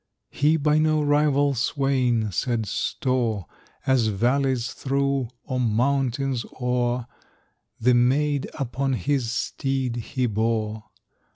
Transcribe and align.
He 0.31 0.57
by 0.57 0.79
no 0.79 1.03
rival 1.03 1.53
swain 1.53 2.31
set 2.31 2.65
store, 2.65 3.45
As 3.85 4.07
valleys 4.07 4.73
through, 4.73 5.29
or 5.43 5.59
mountains 5.59 6.43
o'er, 6.59 7.05
The 7.79 7.93
maid 7.93 8.49
upon 8.55 8.93
his 8.93 9.31
steed 9.31 9.97
he 9.97 10.25
bore. 10.25 10.85